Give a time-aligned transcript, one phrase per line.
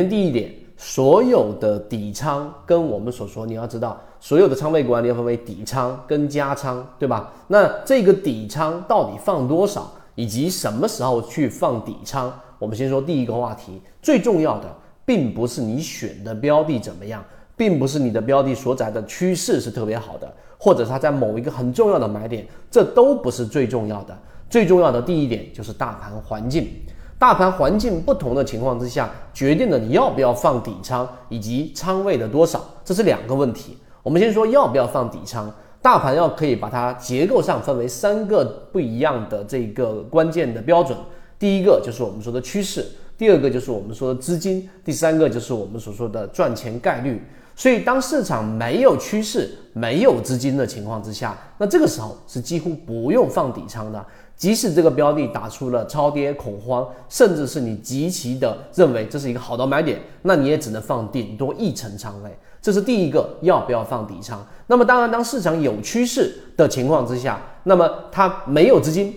[0.00, 7.30] 先第一点，所有的底仓跟我们所说，你要知道，所有的仓位管理要分为底仓跟加仓，对吧？
[7.48, 12.32] 那这个底仓到底放多少，以及什么时候去放底仓？
[12.58, 14.74] 我们先说第一个话题，最重要的
[15.04, 17.22] 并不是你选的标的怎么样，
[17.58, 24.16] 并不是你的标的所在的趋势是特别好的，或者它在某一个很重要的买点，这都不是最重要的。
[24.48, 26.70] 最重要的第一点就是大盘环境。
[27.20, 33.76] 大盘环境不同的情况之下，决定了你要不要放底仓以及仓位的多少，这是两个问题。
[34.02, 35.52] 我们先说要不要放底仓。
[35.82, 40.96] 大盘要可以把它结构上分为三个不一样的这个关键的标准。
[41.38, 42.86] 第一个就是我们说的趋势，
[43.18, 47.22] 第二个就是我们说的资金，第三个就是我们所说的赚钱概率。
[47.54, 54.02] 所以当市场没有趋势、没有资金的情况之下，那这个时候是几乎不用放底仓的。
[54.40, 62.34] 即使这个标的打出了超跌恐慌，甚至是你极其的认为这是一个好的买点，那你也只能放顶多一成仓位。
[62.62, 64.42] 这是第一个要不要放底仓。
[64.66, 69.14] 那么当然，当市场有趋势的情况之下，那么它没有资金，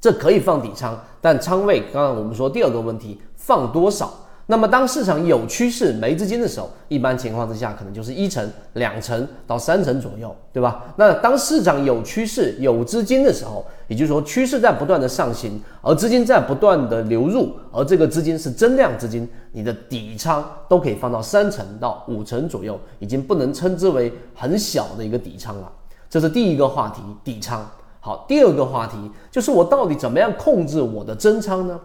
[0.00, 4.10] 这可以放底仓，但仓位刚刚我们说第二个问题，放多少？
[4.50, 10.86] 那么，当市场有趋势没资金的时候，一般情况之下可能就是一成、两成到三成左右，对吧？
[10.96, 25.70] 那当市场有趋势、有资金的时候，也就是说趋势在不断的上行，而资金在不断的流入，而这个资金是增量资金，你的底仓都可以放到三成到五成左右，已经不能称之为很小的一个底仓了。
[26.08, 27.70] 这是第一个话题，底仓。
[28.00, 28.96] 好，第二个话题
[29.30, 31.78] 就是我到底怎么样控制我的增仓呢？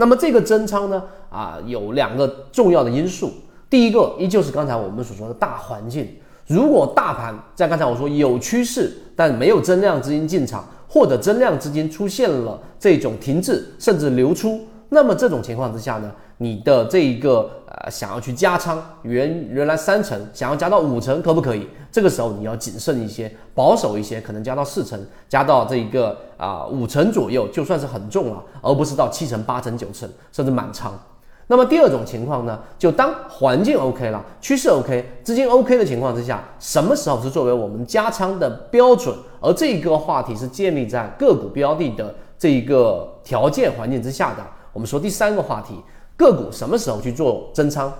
[0.00, 3.30] 那么这个增仓呢，啊，有两个重要的因素。
[3.68, 6.08] 第一个依旧是刚才我们所说的大环境。
[6.46, 14.60] 如果大盘在刚才我说有趋势，但没有增量资金进场，或者增量资金出现了这种停滞甚至流出。
[14.92, 21.68] 那么这种情况之下呢，你的这一个呃想要去加仓，原原来三成想要加到五成，可不可以？
[21.92, 30.92] 这个时候你要谨慎一些，保守一些，可能加到四成，加到这一个啊五成左右，就算是很重了，而不是到七成、八成、九成，甚至满仓。
[31.46, 39.14] 那么第二种情况呢，就当环境 OK 了，趋势 OK，资金 OK 的情况之下，什么时候是作为我们加仓的标准？
[39.40, 44.44] 而这个话题是建立在个股标的的这一个条件环境之下的。
[44.72, 45.74] 我们说第三个话题，
[46.16, 47.92] 个股什么时候去做增仓？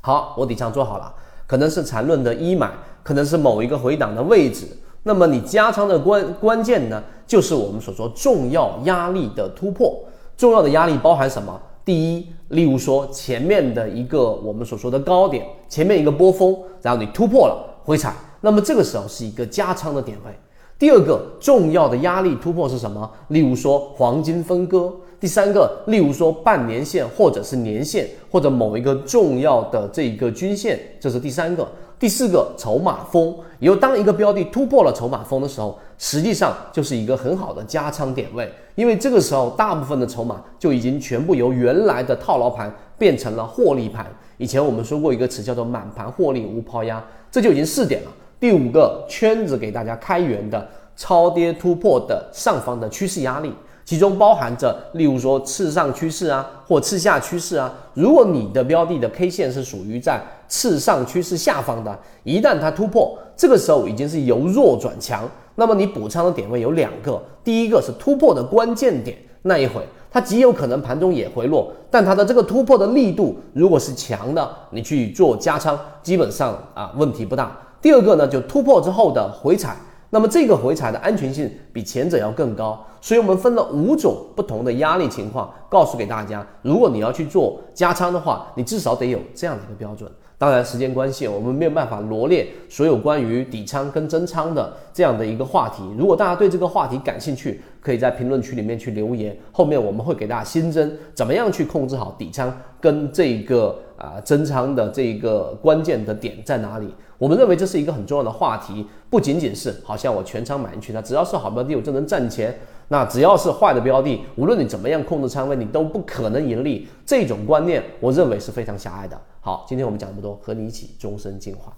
[0.00, 1.14] 好，我底仓做好了，
[1.46, 2.70] 可能是缠论的一买，
[3.02, 4.66] 可能是某一个回档的位置。
[5.04, 9.98] 那么你加仓的关关键呢，就是我们所说重要压力的突破。
[10.36, 11.60] 重要的压力包含什么？
[11.84, 20.32] 第一，例如说前面的一个我们所说的高点，前面一个波峰，然后你突破了回踩，那么这个时候是一个加仓的点位。
[20.78, 23.08] 第二个重要的压力突破是什么？
[23.28, 24.92] 例如说黄金分割。
[25.20, 31.64] 第三个，例如说半年线或者是年线，或者某一个重要的这一个均线，这是第三个。
[31.96, 33.32] 第四个，筹码峰。
[33.60, 44.04] 以后当一个标的突破了筹码峰的时候，实际上就是一个很好的加仓点位，因为这个时候大部分的筹码就已经全部由原来的套牢盘变成了获利盘。
[44.38, 47.00] 以前我们说过一个词叫做满盘获利无抛压，
[47.30, 48.10] 这就已经四点了。
[48.42, 53.54] 第五个圈子给大家开源的超跌突破的上方的趋势压力。
[53.84, 57.72] 其中包含着，例如说次上趋势啊，或次下趋势啊。
[57.94, 65.22] 如果你的标的的 K 线是属于在次上趋势下方的，一旦它突破，这个时候已经是由弱转强，
[65.54, 77.56] 那么你补仓的点位有两个，第一个是突破的关键点那一会，它极有可能盘中也回落，但它的这个突破的力度如果是强的，你去做加仓，基本上啊问题不大。
[77.82, 79.76] 第二个呢，就突破之后的回踩。
[80.08, 86.46] 那么这个回踩的安全性比前者要更高，所以我们分了五种不同的压力情况，告诉给大家。
[86.60, 90.10] 如果你要去做加仓的话，你至少得有这样的一个标准。
[90.36, 95.82] 当然，时间关系，我们没有办法罗列所有关于底仓跟增仓的这样的一个话题。
[95.96, 106.92] 如果大家对这个话题感兴趣，可以在评论区里面去留言，后面我们会给大家新增怎么样去控制好底仓跟这个啊增仓的这个关键的点在哪里。
[107.22, 112.52] 我们认为这是一个很重要的话题，不仅仅是好像我全仓买进去，它只要是好标的我就能赚钱。
[112.88, 116.88] 那只要是坏的标的，无论你怎么样控制仓位，你都不可能盈利。
[117.06, 119.16] 这种观念，我认为是非常狭隘的。
[119.40, 121.72] 好，今天我们讲这么多，和你一起终身进化。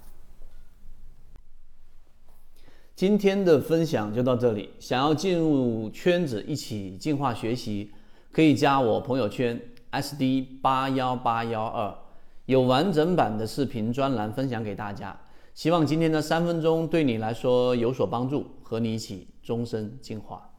[2.96, 4.70] 今天的分享就到这里。
[4.80, 7.90] 想要进入圈子一起进化学习，
[8.32, 9.60] 可以加我朋友圈
[9.92, 11.94] SD 八幺八幺二。
[12.46, 15.16] 有完整版的视频专栏分享给大家，
[15.54, 20.53] 希望今天的三分钟对你来说有所帮助，和你一起终身进化。